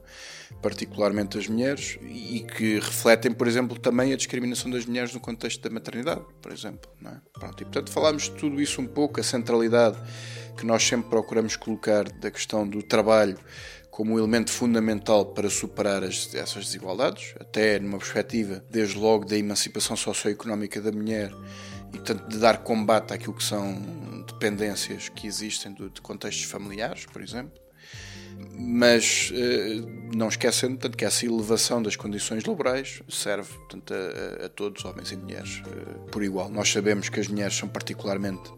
particularmente 0.61 1.37
as 1.37 1.47
mulheres 1.47 1.97
e 2.01 2.39
que 2.41 2.75
refletem, 2.79 3.31
por 3.31 3.47
exemplo, 3.47 3.77
também 3.79 4.13
a 4.13 4.17
discriminação 4.17 4.71
das 4.71 4.85
mulheres 4.85 5.13
no 5.13 5.19
contexto 5.19 5.61
da 5.61 5.69
maternidade, 5.69 6.21
por 6.41 6.51
exemplo. 6.51 6.89
Não 7.01 7.11
é? 7.11 7.21
Pronto, 7.33 7.61
e 7.61 7.65
portanto 7.65 7.91
falámos 7.91 8.23
de 8.23 8.31
tudo 8.31 8.61
isso 8.61 8.81
um 8.81 8.87
pouco, 8.87 9.19
a 9.19 9.23
centralidade 9.23 9.97
que 10.57 10.65
nós 10.65 10.83
sempre 10.83 11.09
procuramos 11.09 11.55
colocar 11.55 12.09
da 12.13 12.31
questão 12.31 12.67
do 12.67 12.81
trabalho 12.81 13.37
como 13.91 14.13
um 14.13 14.19
elemento 14.19 14.51
fundamental 14.51 15.25
para 15.25 15.49
superar 15.49 16.03
as, 16.03 16.33
essas 16.35 16.65
desigualdades, 16.65 17.33
até 17.39 17.79
numa 17.79 17.97
perspectiva, 17.97 18.63
desde 18.69 18.97
logo, 18.97 19.25
da 19.25 19.35
emancipação 19.35 19.95
socioeconómica 19.95 20.79
da 20.79 20.91
mulher 20.91 21.31
e, 21.93 21.97
portanto, 21.97 22.27
de 22.27 22.37
dar 22.37 22.59
combate 22.59 23.13
àquilo 23.13 23.33
que 23.33 23.43
são 23.43 24.23
dependências 24.27 25.09
que 25.09 25.25
existem 25.25 25.73
de, 25.73 25.89
de 25.89 26.01
contextos 26.01 26.45
familiares, 26.45 27.05
por 27.05 27.21
exemplo. 27.23 27.66
Mas 28.59 29.31
eh, 29.33 29.81
não 30.15 30.27
esquecendo 30.27 30.77
tanto 30.77 30.97
que 30.97 31.05
essa 31.05 31.25
elevação 31.25 31.81
das 31.81 31.95
condições 31.95 32.43
laborais 32.43 33.01
serve 33.07 33.53
tanto 33.69 33.93
a, 33.93 34.45
a 34.45 34.49
todos, 34.49 34.83
homens 34.83 35.11
e 35.11 35.15
mulheres, 35.15 35.61
eh, 35.65 36.09
por 36.11 36.23
igual. 36.23 36.49
Nós 36.49 36.71
sabemos 36.71 37.07
que 37.09 37.19
as 37.19 37.27
mulheres 37.27 37.55
são 37.55 37.69
particularmente 37.69 38.51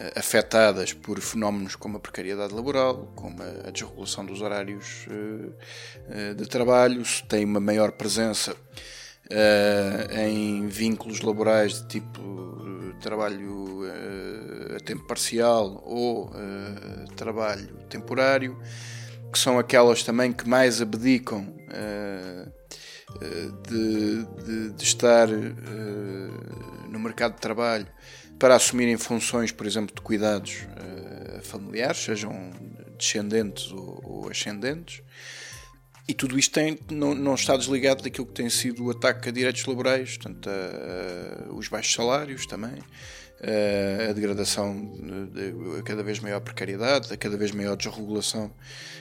eh, 0.00 0.12
afetadas 0.16 0.92
por 0.92 1.20
fenómenos 1.20 1.76
como 1.76 1.98
a 1.98 2.00
precariedade 2.00 2.54
laboral, 2.54 3.12
como 3.14 3.42
a 3.42 3.70
desregulação 3.70 4.24
dos 4.24 4.40
horários 4.40 5.06
de 6.36 6.46
trabalho, 6.46 7.02
tem 7.28 7.44
uma 7.44 7.60
maior 7.60 7.92
presença 7.92 8.56
em 10.30 10.66
vínculos 10.68 11.20
laborais 11.20 11.80
de 11.80 11.88
tipo 11.88 12.22
trabalho 13.00 13.80
a 14.76 14.80
tempo 14.80 15.06
parcial 15.06 15.82
ou 15.84 16.30
trabalho 17.16 17.76
temporário, 17.88 18.58
que 19.34 19.40
são 19.40 19.58
aquelas 19.58 20.04
também 20.04 20.32
que 20.32 20.48
mais 20.48 20.80
abdicam 20.80 21.52
de, 23.64 24.24
de, 24.44 24.70
de 24.70 24.84
estar 24.84 25.26
no 26.88 27.00
mercado 27.00 27.34
de 27.34 27.40
trabalho 27.40 27.88
para 28.38 28.54
assumirem 28.54 28.96
funções, 28.96 29.50
por 29.50 29.66
exemplo, 29.66 29.92
de 29.92 30.00
cuidados 30.00 30.68
familiares, 31.42 31.98
sejam 31.98 32.52
descendentes 32.96 33.72
ou, 33.72 34.00
ou, 34.04 34.30
ascendentes. 34.30 35.02
E 36.06 36.12
tudo 36.12 36.38
isto 36.38 36.52
tem, 36.52 36.78
não, 36.90 37.14
não, 37.14 37.34
está 37.34 37.56
desligado 37.56 38.02
daquilo 38.02 38.26
que 38.26 38.34
tem 38.34 38.50
sido 38.50 38.84
o 38.84 38.90
ataque 38.90 39.30
a 39.30 39.32
direitos 39.32 39.64
laborais, 39.64 40.18
portanto, 40.18 40.50
a, 40.50 41.48
a, 41.48 41.52
os 41.54 41.68
baixos 41.68 41.94
salários 41.94 42.46
também, 42.46 42.78
a, 43.40 44.10
a 44.10 44.12
degradação, 44.12 44.92
de, 45.32 45.78
a 45.78 45.82
cada 45.82 46.02
vez 46.02 46.20
maior 46.20 46.40
precariedade, 46.40 47.12
a 47.12 47.16
cada 47.16 47.38
vez 47.38 47.52
maior 47.52 47.74
desregulação 47.74 48.52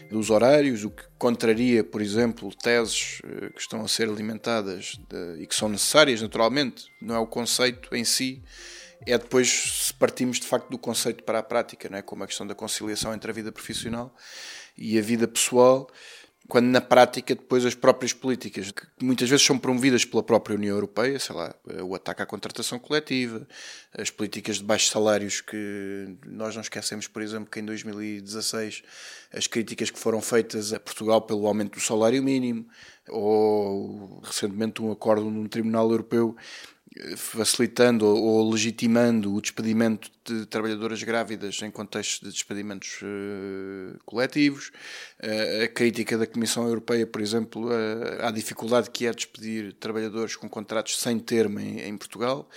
dos 0.10 0.30
horários, 0.30 0.86
o 0.86 0.92
que 0.92 1.04
contraria, 1.18 1.84
por 1.84 2.02
exemplo, 2.02 2.54
teses 2.56 3.22
eh, 3.26 3.50
que 3.50 3.60
estão 3.60 3.84
a 3.84 3.88
ser 3.88 4.08
alimentadas 4.08 5.00
de, 5.10 5.42
e 5.42 5.48
que 5.48 5.56
são 5.56 5.68
necessárias 5.68 6.22
naturalmente, 6.22 6.86
não 7.02 7.16
é 7.16 7.20
o 7.20 7.28
conceito 7.28 7.94
em 7.96 8.04
si 8.04 8.42
é 9.06 9.18
depois 9.18 9.50
se 9.88 9.94
partimos 9.94 10.40
de 10.40 10.48
facto 10.48 10.70
do 10.70 10.78
conceito 10.78 11.24
para 11.24 11.40
a 11.40 11.44
prática, 11.44 11.90
não 11.90 11.98
é? 11.98 12.02
como 12.02 12.24
a 12.24 12.28
questão 12.28 12.48
da 12.48 12.56
conciliação 12.56 13.14
entre 13.14 13.30
a 13.30 13.34
vida 13.34 13.52
profissional 13.52 14.16
e 14.78 14.98
a 14.98 15.02
vida 15.02 15.28
pessoal, 15.28 15.90
quando 16.48 16.66
na 16.66 16.82
prática 16.82 17.34
depois 17.34 17.66
as 17.66 17.74
próprias 17.74 18.12
políticas, 18.12 18.72
que 18.72 18.86
muitas 19.02 19.30
vezes 19.30 19.46
são 19.46 19.58
promovidas 19.58 20.04
pela 20.04 20.22
própria 20.22 20.56
União 20.56 20.76
Europeia, 20.76 21.18
sei 21.18 21.36
lá, 21.36 21.56
o 21.82 21.96
ataque 21.96 22.22
à 22.22 22.26
contratação 22.26 22.78
coletiva, 22.78 23.48
as 23.98 24.10
políticas 24.10 24.58
de 24.58 24.64
baixos 24.64 24.90
salários 24.90 25.40
que 25.40 26.18
nós 26.26 26.54
não 26.54 26.62
esquecemos, 26.62 27.08
por 27.08 27.22
exemplo, 27.22 27.50
que 27.50 27.60
em 27.60 27.66
2016 27.66 28.84
as 29.34 29.48
críticas 29.48 29.90
que 29.90 29.98
foram 29.98 30.22
feitas 30.22 30.74
a 30.74 30.80
Portugal 30.80 31.22
pelo 31.22 31.48
aumento 31.48 31.76
do 31.76 31.82
salário 31.82 32.22
mínimo, 32.22 32.68
ou 33.10 34.22
recentemente 34.24 34.82
um 34.82 34.92
acordo 34.92 35.30
num 35.30 35.48
Tribunal 35.48 35.90
Europeu 35.90 36.36
facilitando 37.18 38.06
ou 38.06 38.50
legitimando 38.50 39.34
o 39.34 39.42
despedimento 39.42 40.12
de 40.26 40.46
trabalhadoras 40.46 41.02
grávidas 41.04 41.62
em 41.62 41.72
contexto 41.72 42.24
de 42.24 42.32
despedimentos 42.32 43.02
uh, 43.02 44.00
coletivos, 44.06 44.72
uh, 45.22 45.64
a 45.64 45.68
crítica 45.68 46.18
da 46.18 46.28
Comissão 46.28 46.68
Europeia, 46.68 47.06
por 47.06 47.22
exemplo, 47.22 47.68
uh, 47.68 48.26
à 48.26 48.32
dificuldade 48.32 48.90
que 48.90 49.06
é 49.06 49.12
despedir 49.12 49.74
trabalhadores 49.74 50.36
com 50.36 50.48
contratos 50.48 51.00
sem 51.00 51.20
termo 51.20 51.60
em, 51.60 51.82
em 51.82 51.98
Portugal, 51.98 52.48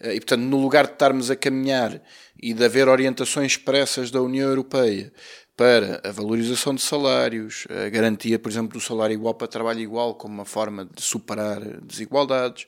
e 0.00 0.20
portanto, 0.20 0.42
no 0.42 0.60
lugar 0.60 0.86
de 0.86 0.92
estarmos 0.92 1.30
a 1.30 1.36
caminhar 1.36 2.00
e 2.40 2.54
de 2.54 2.64
haver 2.64 2.88
orientações 2.88 3.52
expressas 3.52 4.10
da 4.10 4.22
União 4.22 4.48
Europeia 4.48 5.12
para 5.60 6.00
a 6.02 6.10
valorização 6.10 6.74
de 6.74 6.80
salários, 6.80 7.66
a 7.68 7.90
garantia, 7.90 8.38
por 8.38 8.50
exemplo, 8.50 8.78
do 8.78 8.80
salário 8.80 9.12
igual 9.12 9.34
para 9.34 9.46
trabalho 9.46 9.80
igual 9.80 10.14
como 10.14 10.32
uma 10.32 10.46
forma 10.46 10.86
de 10.86 11.02
superar 11.02 11.60
desigualdades, 11.82 12.66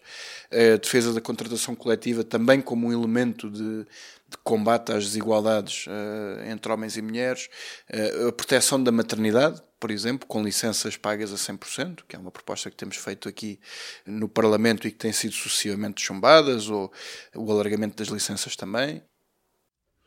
a 0.50 0.76
defesa 0.76 1.14
da 1.14 1.20
contratação 1.22 1.74
coletiva 1.74 2.22
também 2.22 2.60
como 2.60 2.86
um 2.86 2.92
elemento 2.92 3.48
de, 3.48 3.86
de 3.86 4.36
combate 4.44 4.92
às 4.92 5.06
desigualdades 5.06 5.86
uh, 5.86 6.50
entre 6.50 6.70
homens 6.70 6.98
e 6.98 7.00
mulheres, 7.00 7.48
uh, 7.90 8.28
a 8.28 8.32
proteção 8.32 8.84
da 8.84 8.92
maternidade, 8.92 9.62
por 9.80 9.90
exemplo, 9.90 10.28
com 10.28 10.42
licenças 10.42 10.94
pagas 10.94 11.32
a 11.32 11.36
100%, 11.36 12.00
que 12.06 12.14
é 12.14 12.18
uma 12.18 12.30
proposta 12.30 12.70
que 12.70 12.76
temos 12.76 12.98
feito 12.98 13.26
aqui 13.26 13.58
no 14.04 14.28
Parlamento 14.28 14.86
e 14.86 14.90
que 14.90 14.98
tem 14.98 15.14
sido 15.14 15.32
sucessivamente 15.32 16.02
chumbadas, 16.02 16.68
ou 16.68 16.92
o 17.34 17.50
alargamento 17.50 17.96
das 17.96 18.08
licenças 18.08 18.54
também. 18.54 19.02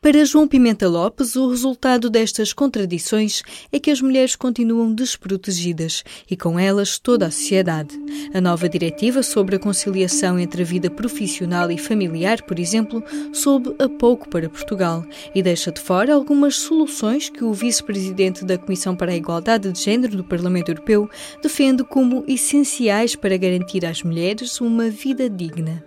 Para 0.06 0.24
João 0.24 0.46
Pimenta 0.46 0.88
Lopes, 0.88 1.34
o 1.34 1.50
resultado 1.50 2.08
destas 2.08 2.52
contradições 2.52 3.42
é 3.72 3.80
que 3.80 3.90
as 3.90 4.00
mulheres 4.00 4.36
continuam 4.36 4.94
desprotegidas 4.94 6.04
e 6.30 6.36
com 6.36 6.60
elas 6.60 6.96
toda 6.96 7.26
a 7.26 7.30
sociedade. 7.32 8.00
A 8.32 8.40
nova 8.40 8.68
diretiva 8.68 9.20
sobre 9.24 9.56
a 9.56 9.58
conciliação 9.58 10.38
entre 10.38 10.62
a 10.62 10.64
vida 10.64 10.88
profissional 10.88 11.72
e 11.72 11.76
familiar, 11.76 12.40
por 12.42 12.60
exemplo, 12.60 13.02
soube 13.32 13.74
a 13.80 13.88
pouco 13.88 14.28
para 14.28 14.48
Portugal 14.48 15.04
e 15.34 15.42
deixa 15.42 15.72
de 15.72 15.80
fora 15.80 16.14
algumas 16.14 16.54
soluções 16.54 17.28
que 17.28 17.42
o 17.42 17.52
vice-presidente 17.52 18.44
da 18.44 18.56
Comissão 18.56 18.94
para 18.94 19.10
a 19.10 19.16
Igualdade 19.16 19.72
de 19.72 19.82
Gênero 19.82 20.16
do 20.16 20.22
Parlamento 20.22 20.68
Europeu 20.68 21.10
defende 21.42 21.82
como 21.82 22.22
essenciais 22.28 23.16
para 23.16 23.36
garantir 23.36 23.84
às 23.84 24.04
mulheres 24.04 24.60
uma 24.60 24.88
vida 24.88 25.28
digna. 25.28 25.84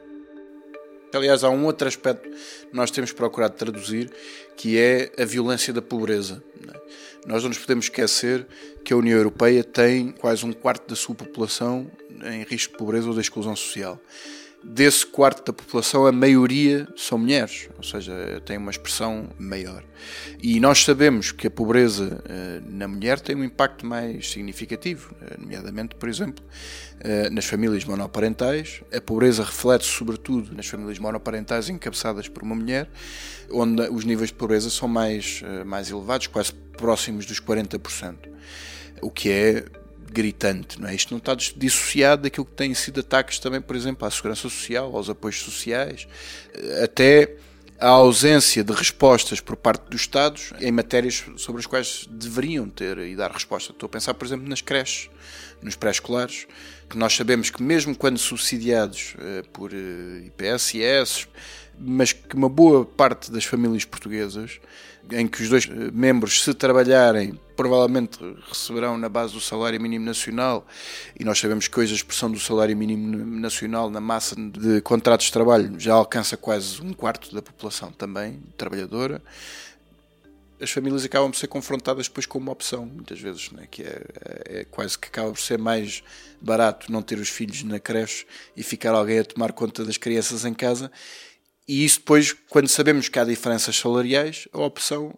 Aliás, 1.14 1.44
há 1.44 1.50
um 1.50 1.66
outro 1.66 1.88
aspecto 1.88 2.30
que 2.30 2.76
nós 2.76 2.92
temos 2.92 3.12
procurado 3.12 3.56
traduzir, 3.56 4.12
que 4.56 4.78
é 4.78 5.12
a 5.18 5.26
violência 5.26 5.74
da 5.74 5.82
pobreza. 5.82 6.44
É? 6.68 6.80
Nós 7.28 7.44
não 7.44 7.50
nos 7.50 7.58
podemos 7.58 7.86
esquecer 7.86 8.46
que 8.84 8.94
a 8.94 8.98
União 8.98 9.18
Europeia 9.18 9.64
tem 9.64 10.12
quase 10.12 10.46
um 10.46 10.54
quarto 10.54 10.88
da 10.88 10.96
sua 10.96 11.16
população 11.16 11.90
em 12.24 12.44
risco 12.44 12.74
de 12.74 12.78
pobreza 12.78 13.08
ou 13.08 13.14
de 13.14 13.22
exclusão 13.22 13.56
social 13.56 14.00
desse 14.64 15.06
quarto 15.06 15.46
da 15.46 15.54
população, 15.54 16.06
a 16.06 16.12
maioria 16.12 16.88
são 16.96 17.18
mulheres, 17.18 17.70
ou 17.78 17.84
seja, 17.84 18.42
tem 18.46 18.58
uma 18.58 18.72
expressão 18.72 19.30
maior. 19.38 19.84
E 20.42 20.60
nós 20.60 20.84
sabemos 20.84 21.32
que 21.32 21.48
a 21.48 21.52
pobreza 21.52 22.22
uh, 22.26 22.70
na 22.70 22.88
mulher 22.88 23.20
tem 23.20 23.36
um 23.36 23.44
impacto 23.44 23.86
mais 23.86 24.30
significativo, 24.30 25.16
uh, 25.22 25.40
nomeadamente, 25.40 25.96
por 25.96 26.10
exemplo, 26.10 26.44
uh, 26.44 27.34
nas 27.34 27.46
famílias 27.46 27.86
monoparentais. 27.86 28.82
A 28.94 29.00
pobreza 29.00 29.44
reflete-se 29.44 29.92
sobretudo 29.92 30.54
nas 30.54 30.68
famílias 30.68 31.00
monoparentais 31.00 31.70
encabeçadas 31.70 32.28
por 32.28 32.44
uma 32.44 32.56
mulher, 32.56 32.90
onde 33.52 33.82
os 33.90 34.04
níveis 34.04 34.30
de 34.30 34.36
pobreza 34.36 34.70
são 34.70 34.88
mais, 34.88 35.42
mais 35.66 35.90
elevados, 35.90 36.28
quase 36.28 36.54
próximos 36.78 37.26
dos 37.26 37.40
40%. 37.40 38.16
O 39.02 39.10
que 39.10 39.30
é 39.30 39.66
gritante. 40.12 40.80
Não 40.80 40.88
é? 40.88 40.96
Isto 40.96 41.12
não 41.12 41.20
está 41.20 41.36
dissociado 41.36 42.24
daquilo 42.24 42.46
que 42.46 42.54
têm 42.54 42.74
sido 42.74 43.00
ataques 43.00 43.40
também, 43.40 43.62
por 43.62 43.76
exemplo, 43.76 44.08
à 44.08 44.12
segurança 44.12 44.44
social, 44.44 44.96
aos 44.96 45.10
apoios 45.10 45.40
sociais, 45.40 46.08
até 46.84 47.36
a 47.80 47.88
ausência 47.88 48.62
de 48.62 48.74
respostas 48.74 49.40
por 49.40 49.56
parte 49.56 49.90
dos 49.90 50.02
Estados 50.02 50.52
em 50.60 50.72
matérias 50.72 51.24
sobre 51.38 51.62
as 51.62 51.66
quais 51.66 52.06
deveriam 52.10 52.70
ter 52.70 52.98
e 52.98 53.16
dar 53.16 53.32
resposta. 53.32 53.72
Estou 53.72 53.88
a 53.88 53.90
pensar, 53.90 54.14
por 54.16 54.26
exemplo, 54.26 54.48
nas 54.50 54.60
creches, 54.60 55.10
nos 55.62 55.76
pré-escolares, 55.76 56.46
que 56.90 56.98
nós 56.98 57.16
sabemos 57.16 57.50
que 57.50 57.64
mesmo 57.64 57.96
quando 57.96 58.18
subsidiados 58.18 59.16
eh, 59.20 59.44
por 59.54 59.72
eh, 59.74 60.26
IPSS, 60.26 61.28
mas 61.80 62.12
que 62.14 62.36
uma 62.36 62.50
boa 62.50 62.86
parte 62.86 63.32
das 63.32 63.46
famílias 63.46 63.86
portuguesas 63.86 64.60
em 65.12 65.28
que 65.28 65.42
os 65.42 65.50
dois 65.50 65.66
eh, 65.66 65.92
membros, 65.92 66.44
se 66.44 66.54
trabalharem, 66.54 67.40
provavelmente 67.56 68.20
receberão 68.48 68.98
na 68.98 69.10
base 69.10 69.34
do 69.34 69.40
salário 69.40 69.80
mínimo 69.82 70.06
nacional, 70.06 70.66
e 71.20 71.24
nós 71.24 71.40
sabemos 71.40 71.68
que 71.68 71.80
hoje 71.80 71.94
a 71.94 71.96
expressão 71.96 72.32
do 72.32 72.40
salário 72.40 72.76
mínimo 72.76 73.18
nacional 73.40 73.90
na 73.90 74.00
massa 74.00 74.36
de 74.36 74.82
contratos 74.82 75.28
de 75.28 75.34
trabalho 75.34 75.80
já 75.80 75.94
alcança 75.94 76.38
quase 76.38 76.82
um 76.82 76.94
quarto 76.94 77.34
da 77.34 77.42
população 77.42 77.92
também 77.92 78.40
trabalhadora. 78.58 79.22
As 80.62 80.72
famílias 80.72 81.06
acabam 81.06 81.32
por 81.32 81.38
ser 81.38 81.48
confrontadas 81.48 82.08
depois 82.08 82.26
com 82.26 82.38
uma 82.38 82.52
opção, 82.52 82.86
muitas 82.86 83.18
vezes, 83.20 83.50
né? 83.52 83.66
que 83.72 83.82
é, 83.82 84.02
é, 84.26 84.60
é 84.60 84.64
quase 84.66 85.00
que 85.00 85.08
acaba 85.08 85.32
por 85.32 85.40
ser 85.40 85.58
mais 85.58 86.04
barato 86.42 86.92
não 86.92 87.02
ter 87.02 87.18
os 87.18 87.30
filhos 87.30 87.64
na 87.64 87.80
creche 87.80 88.26
e 88.58 88.64
ficar 88.64 88.92
alguém 88.92 89.20
a 89.20 89.24
tomar 89.24 89.54
conta 89.54 89.86
das 89.86 89.96
crianças 89.96 90.44
em 90.44 90.54
casa 90.54 90.92
e 91.70 91.86
isso 91.86 92.00
depois, 92.00 92.36
quando 92.50 92.68
sabemos 92.68 93.10
que 93.10 93.20
há 93.20 93.24
diferenças 93.24 93.78
salariais, 93.78 94.48
a 94.52 94.60
opção 94.60 95.14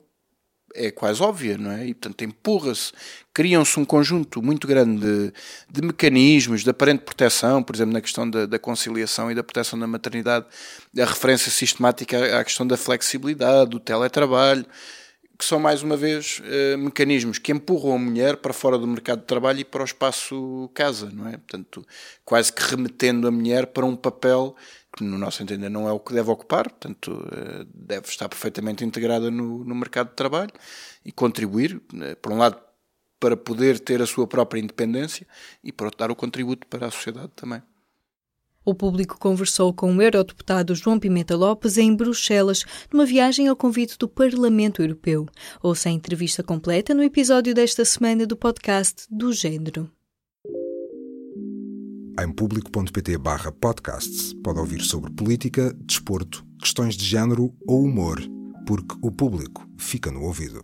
é 0.75 0.91
quase 0.91 1.24
óbvia, 1.24 1.58
não 1.58 1.72
é? 1.72 1.88
E 1.88 1.93
portanto 1.93 2.25
empurra-se, 2.25 2.91
criam-se 3.34 3.79
um 3.79 3.86
conjunto 3.86 4.41
muito 4.41 4.67
grande 4.67 5.00
de, 5.00 5.34
de, 5.70 5.81
mecanismos 5.81 6.65
de 6.65 6.70
aparente 6.70 7.05
proteção, 7.05 7.63
por 7.63 7.74
exemplo, 7.74 7.93
na 7.93 8.01
questão 8.01 8.29
da, 8.29 8.46
da, 8.46 8.60
conciliação 8.60 9.31
e 9.31 9.36
da 9.36 9.41
proteção 9.41 9.79
da 9.79 9.88
maternidade, 9.88 10.46
a 11.00 11.05
referência 11.05 11.50
sistemática 11.50 12.38
à, 12.38 12.43
questão 12.43 12.67
da 12.67 12.75
flexibilidade, 12.75 13.70
do 13.70 13.79
teletrabalho, 13.79 14.65
que 15.39 15.46
são 15.46 15.58
mais 15.58 15.81
uma 15.81 15.96
vez 15.96 16.42
eh, 16.46 16.75
mecanismos 16.75 17.40
que 17.40 17.53
empurram 17.53 17.94
a 17.94 17.98
mulher 17.98 18.37
para 18.37 18.53
fora 18.53 18.77
do 18.77 18.85
mercado 18.85 19.22
de 19.22 19.25
trabalho 19.25 19.61
e 19.61 19.66
para 19.66 19.81
o 19.81 19.85
espaço 19.85 20.70
casa, 20.74 21.09
não 21.11 21.29
é? 21.29 21.31
Portanto, 21.31 21.83
quase 22.25 22.51
que 22.51 22.61
remetendo 22.61 23.25
a 23.25 23.31
mulher 23.31 23.68
para 23.68 23.85
um 23.85 23.96
papel 23.96 24.55
que 24.96 25.04
no 25.04 25.18
nosso 25.18 25.42
entender 25.42 25.70
não 25.70 25.88
é 25.88 25.92
o 25.92 26.00
que 26.00 26.14
deve 26.14 26.30
ocupar, 26.30 26.70
portanto 26.70 27.25
eh, 27.32 27.66
deve 27.74 28.08
estar 28.08 28.27
perfeitamente 28.27 28.84
integrada 28.84 29.32
no, 29.32 29.64
no 29.64 29.74
mercado 29.74 30.10
de 30.10 30.16
trabalho 30.16 30.51
e 31.06 31.12
contribuir, 31.12 31.82
eh, 32.01 32.16
por 32.16 32.32
um 32.32 32.38
lado, 32.38 32.60
para 33.20 33.38
poder 33.38 33.80
ter 33.80 34.01
a 34.01 34.06
sua 34.06 34.27
própria 34.27 34.60
independência 34.60 35.25
e 35.64 35.72
outro 35.72 35.98
dar 35.98 36.12
o 36.12 36.16
contributo 36.16 36.68
para 36.68 36.88
a 36.88 36.92
sociedade 36.92 37.32
também. 37.36 37.62
O 38.64 38.75
público 38.75 39.18
conversou 39.18 39.74
com 39.74 39.96
o 39.96 40.01
eurodeputado 40.01 40.75
João 40.75 41.00
Pimenta 41.00 41.36
Lopes 41.36 41.77
em 41.77 41.96
Bruxelas, 41.96 42.64
numa 42.92 43.06
viagem 43.06 43.48
ao 43.48 43.56
convite 43.56 43.98
do 43.98 44.08
Parlamento 44.08 44.82
Europeu. 44.84 45.25
Ouça 45.64 45.90
a 45.90 45.92
entrevista 45.92 46.44
completa 46.44 46.94
no 46.94 47.04
episódio 47.04 47.56
desta 47.56 47.84
semana 47.86 48.27
do 48.27 48.36
podcast 48.36 49.08
do 49.10 49.34
Gênero 49.34 49.90
em 52.24 52.31
público.pt 52.31 53.18
podcasts 53.60 54.34
pode 54.44 54.60
ouvir 54.60 54.81
sobre 54.81 55.12
política, 55.12 55.74
desporto, 55.86 56.46
questões 56.60 56.96
de 56.96 57.05
género 57.05 57.53
ou 57.68 57.84
humor, 57.84 58.22
porque 58.66 58.96
o 59.01 59.12
público 59.12 59.68
fica 59.77 60.12
no 60.12 60.24
ouvido. 60.24 60.62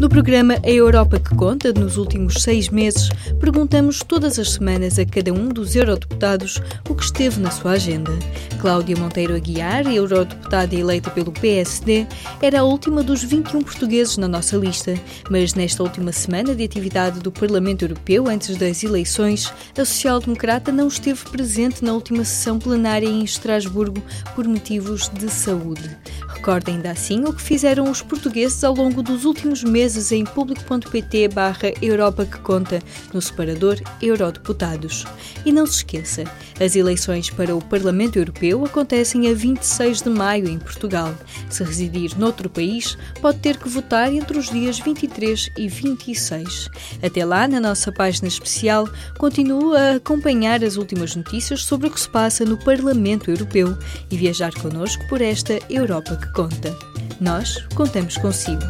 No 0.00 0.08
programa 0.08 0.54
A 0.62 0.70
Europa 0.70 1.18
que 1.18 1.34
Conta, 1.34 1.72
nos 1.72 1.96
últimos 1.96 2.34
seis 2.44 2.68
meses, 2.68 3.08
perguntamos 3.40 4.00
todas 4.00 4.38
as 4.38 4.52
semanas 4.52 4.96
a 4.96 5.04
cada 5.04 5.32
um 5.32 5.48
dos 5.48 5.74
eurodeputados 5.74 6.62
o 6.88 6.94
que 6.94 7.02
esteve 7.02 7.40
na 7.40 7.50
sua 7.50 7.72
agenda. 7.72 8.12
Cláudia 8.60 8.96
Monteiro 8.96 9.34
Aguiar, 9.34 9.92
eurodeputada 9.92 10.72
eleita 10.72 11.10
pelo 11.10 11.32
PSD, 11.32 12.06
era 12.40 12.60
a 12.60 12.64
última 12.64 13.02
dos 13.02 13.24
21 13.24 13.60
portugueses 13.62 14.16
na 14.16 14.28
nossa 14.28 14.56
lista, 14.56 14.94
mas 15.28 15.54
nesta 15.54 15.82
última 15.82 16.12
semana 16.12 16.54
de 16.54 16.62
atividade 16.62 17.18
do 17.18 17.32
Parlamento 17.32 17.82
Europeu 17.82 18.28
antes 18.28 18.56
das 18.56 18.84
eleições, 18.84 19.52
a 19.76 19.84
social-democrata 19.84 20.70
não 20.70 20.86
esteve 20.86 21.28
presente 21.28 21.84
na 21.84 21.92
última 21.92 22.24
sessão 22.24 22.60
plenária 22.60 23.08
em 23.08 23.24
Estrasburgo 23.24 24.00
por 24.36 24.46
motivos 24.46 25.08
de 25.08 25.28
saúde. 25.28 25.96
Recordem 26.28 26.76
ainda 26.76 26.92
assim 26.92 27.24
o 27.24 27.32
que 27.32 27.42
fizeram 27.42 27.90
os 27.90 28.00
portugueses 28.00 28.62
ao 28.62 28.74
longo 28.74 29.02
dos 29.02 29.24
últimos 29.24 29.64
meses 29.64 29.87
vezes 29.88 30.12
em 30.12 30.22
público.pt 30.22 31.28
barra 31.28 31.72
Europa 31.80 32.26
que 32.26 32.38
Conta, 32.40 32.78
no 33.10 33.22
separador 33.22 33.80
Eurodeputados. 34.02 35.06
E 35.46 35.52
não 35.52 35.66
se 35.66 35.76
esqueça, 35.76 36.24
as 36.60 36.76
eleições 36.76 37.30
para 37.30 37.56
o 37.56 37.64
Parlamento 37.64 38.18
Europeu 38.18 38.62
acontecem 38.66 39.30
a 39.30 39.34
26 39.34 40.02
de 40.02 40.10
maio 40.10 40.46
em 40.46 40.58
Portugal. 40.58 41.14
Se 41.48 41.64
residir 41.64 42.18
noutro 42.18 42.50
país, 42.50 42.98
pode 43.22 43.38
ter 43.38 43.56
que 43.56 43.66
votar 43.66 44.12
entre 44.12 44.36
os 44.36 44.50
dias 44.50 44.78
23 44.78 45.52
e 45.56 45.68
26. 45.68 46.68
Até 47.02 47.24
lá, 47.24 47.48
na 47.48 47.58
nossa 47.58 47.90
página 47.90 48.28
especial, 48.28 48.86
continue 49.16 49.74
a 49.74 49.96
acompanhar 49.96 50.62
as 50.62 50.76
últimas 50.76 51.16
notícias 51.16 51.64
sobre 51.64 51.88
o 51.88 51.90
que 51.90 52.00
se 52.00 52.10
passa 52.10 52.44
no 52.44 52.58
Parlamento 52.58 53.30
Europeu 53.30 53.74
e 54.10 54.16
viajar 54.18 54.52
connosco 54.52 55.08
por 55.08 55.22
esta 55.22 55.58
Europa 55.70 56.14
que 56.16 56.30
conta. 56.34 56.76
Nós 57.18 57.66
contamos 57.74 58.18
consigo. 58.18 58.62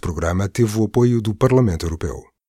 Programa 0.00 0.48
teve 0.48 0.78
o 0.78 0.84
apoio 0.84 1.20
do 1.20 1.34
Parlamento 1.34 1.84
Europeu. 1.86 2.29